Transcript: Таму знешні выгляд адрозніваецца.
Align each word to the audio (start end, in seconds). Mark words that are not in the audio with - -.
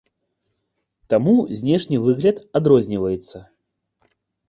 Таму 1.15 1.35
знешні 1.61 2.01
выгляд 2.09 2.43
адрозніваецца. 2.61 3.47